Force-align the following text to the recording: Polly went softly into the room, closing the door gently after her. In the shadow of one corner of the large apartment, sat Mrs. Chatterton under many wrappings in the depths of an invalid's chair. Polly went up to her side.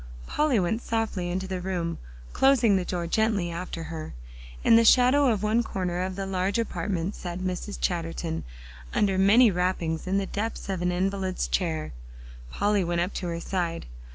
Polly 0.25 0.59
went 0.59 0.81
softly 0.81 1.29
into 1.29 1.45
the 1.47 1.61
room, 1.61 1.99
closing 2.33 2.75
the 2.75 2.83
door 2.83 3.05
gently 3.05 3.51
after 3.51 3.83
her. 3.83 4.15
In 4.63 4.75
the 4.75 4.83
shadow 4.83 5.29
of 5.29 5.43
one 5.43 5.61
corner 5.61 6.01
of 6.01 6.15
the 6.15 6.25
large 6.25 6.57
apartment, 6.57 7.13
sat 7.13 7.37
Mrs. 7.37 7.79
Chatterton 7.79 8.43
under 8.95 9.19
many 9.19 9.51
wrappings 9.51 10.07
in 10.07 10.17
the 10.17 10.25
depths 10.25 10.69
of 10.69 10.81
an 10.81 10.91
invalid's 10.91 11.47
chair. 11.47 11.93
Polly 12.49 12.83
went 12.83 12.99
up 13.01 13.13
to 13.13 13.27
her 13.27 13.39
side. 13.39 13.85